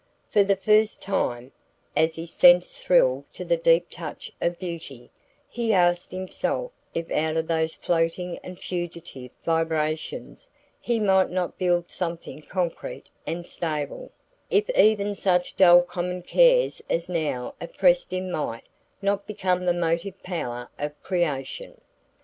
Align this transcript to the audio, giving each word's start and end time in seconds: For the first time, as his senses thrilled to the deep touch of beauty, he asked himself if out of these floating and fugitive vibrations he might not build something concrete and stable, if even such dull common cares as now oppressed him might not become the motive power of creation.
For 0.31 0.43
the 0.43 0.55
first 0.55 0.99
time, 0.99 1.51
as 1.95 2.15
his 2.15 2.33
senses 2.33 2.79
thrilled 2.79 3.25
to 3.33 3.45
the 3.45 3.55
deep 3.55 3.85
touch 3.91 4.31
of 4.41 4.57
beauty, 4.57 5.11
he 5.47 5.73
asked 5.73 6.09
himself 6.11 6.71
if 6.95 7.11
out 7.11 7.37
of 7.37 7.47
these 7.47 7.75
floating 7.75 8.39
and 8.39 8.57
fugitive 8.57 9.29
vibrations 9.45 10.49
he 10.79 10.99
might 10.99 11.29
not 11.29 11.59
build 11.59 11.91
something 11.91 12.41
concrete 12.41 13.11
and 13.27 13.45
stable, 13.45 14.11
if 14.49 14.67
even 14.71 15.13
such 15.13 15.55
dull 15.55 15.83
common 15.83 16.23
cares 16.23 16.81
as 16.89 17.07
now 17.07 17.53
oppressed 17.61 18.11
him 18.11 18.31
might 18.31 18.63
not 19.03 19.27
become 19.27 19.65
the 19.67 19.71
motive 19.71 20.23
power 20.23 20.67
of 20.79 20.99
creation. 21.03 21.79